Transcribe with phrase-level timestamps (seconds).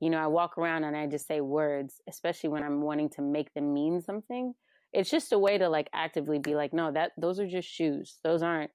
[0.00, 3.22] you know, I walk around and I just say words, especially when I'm wanting to
[3.22, 4.54] make them mean something.
[4.92, 8.18] It's just a way to like actively be like, no, that those are just shoes.
[8.24, 8.70] Those aren't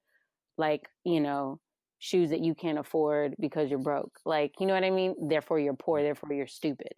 [0.58, 1.60] like, you know,
[1.98, 4.20] shoes that you can't afford because you're broke.
[4.24, 5.16] Like, you know what I mean?
[5.28, 6.94] Therefore you're poor, therefore you're stupid.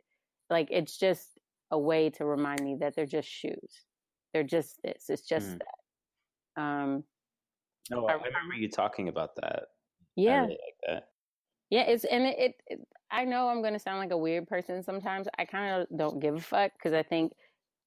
[0.49, 1.29] Like it's just
[1.71, 3.85] a way to remind me that they're just shoes.
[4.33, 5.05] They're just this.
[5.07, 5.59] It's just mm.
[5.59, 6.61] that.
[6.61, 7.03] Um
[7.89, 9.63] No, I, I remember you talking about that.
[10.17, 10.41] Yeah.
[10.41, 11.03] Really like that.
[11.69, 12.79] Yeah, it's and it, it, it
[13.11, 15.27] I know I'm going to sound like a weird person sometimes.
[15.37, 17.31] I kind of don't give a fuck because I think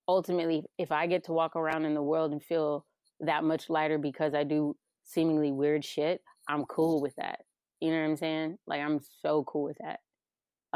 [0.09, 2.87] ultimately, if I get to walk around in the world and feel
[3.21, 7.41] that much lighter because I do seemingly weird shit, I'm cool with that.
[7.81, 8.59] You know what I'm saying?
[8.67, 10.01] Like I'm so cool with that.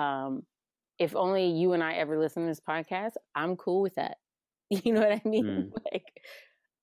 [0.02, 0.42] Um,
[0.98, 4.16] if only you and I ever listen to this podcast, I'm cool with that.
[4.70, 5.44] You know what I mean?
[5.44, 5.70] Mm.
[5.92, 6.04] like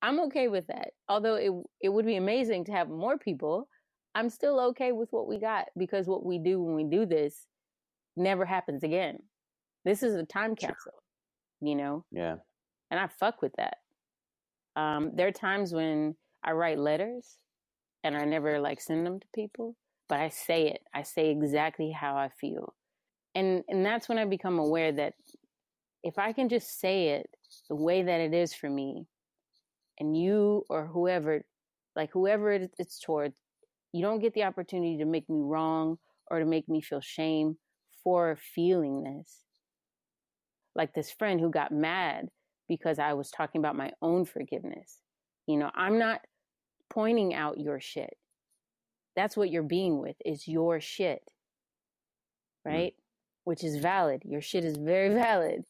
[0.02, 0.90] I'm okay with that.
[1.10, 1.52] Although it
[1.82, 3.68] it would be amazing to have more people,
[4.16, 7.48] I'm still okay with what we got because what we do when we do this
[8.16, 9.20] never happens again.
[9.86, 11.04] This is a time capsule,
[11.62, 12.06] you know?
[12.12, 12.36] Yeah.
[12.90, 13.78] And I fuck with that.
[14.76, 17.38] Um, there are times when I write letters
[18.04, 19.76] and I never like send them to people,
[20.08, 20.82] but I say it.
[20.94, 22.74] I say exactly how I feel.
[23.34, 25.14] And and that's when I become aware that
[26.04, 27.30] if I can just say it
[27.70, 29.06] the way that it is for me,
[30.00, 31.44] and you or whoever,
[31.96, 33.36] like whoever it's towards,
[33.94, 35.98] you don't get the opportunity to make me wrong
[36.30, 37.58] or to make me feel shame
[38.04, 39.40] for feeling this.
[40.76, 42.30] Like this friend who got mad
[42.68, 45.00] because I was talking about my own forgiveness.
[45.48, 46.22] You know, I'm not
[46.90, 48.16] pointing out your shit.
[49.16, 51.22] That's what you're being with is your shit.
[52.66, 52.72] Mm.
[52.72, 52.94] Right?
[52.94, 53.02] Mm.
[53.44, 54.22] Which is valid.
[54.24, 55.64] Your shit is very valid.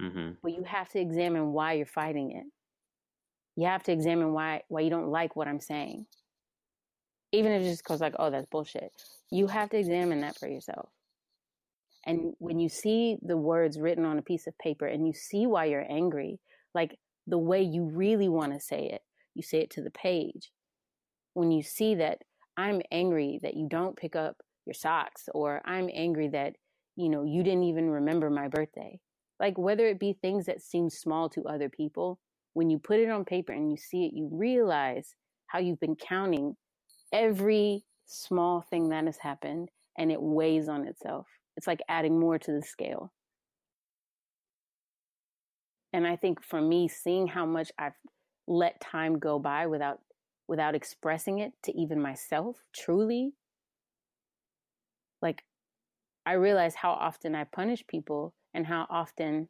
[0.00, 0.30] Mm-hmm.
[0.42, 2.46] But you have to examine why you're fighting it.
[3.56, 6.06] You have to examine why why you don't like what I'm saying.
[7.32, 8.92] Even if it just goes like, oh, that's bullshit.
[9.30, 10.88] You have to examine that for yourself.
[12.08, 12.28] And mm-hmm.
[12.38, 15.66] when you see the words written on a piece of paper and you see why
[15.66, 16.40] you're angry,
[16.74, 19.02] like the way you really want to say it,
[19.34, 20.50] you say it to the page.
[21.34, 22.18] When you see that
[22.56, 26.54] I'm angry that you don't pick up your socks, or I'm angry that,
[26.96, 28.98] you know, you didn't even remember my birthday.
[29.38, 32.18] Like whether it be things that seem small to other people,
[32.54, 35.14] when you put it on paper and you see it, you realize
[35.46, 36.56] how you've been counting
[37.12, 41.26] every small thing that has happened and it weighs on itself.
[41.58, 43.12] It's like adding more to the scale.
[45.92, 47.96] And I think for me, seeing how much I've
[48.46, 49.98] let time go by without
[50.46, 53.34] without expressing it to even myself truly
[55.20, 55.44] like
[56.24, 59.46] i realize how often i punish people and how often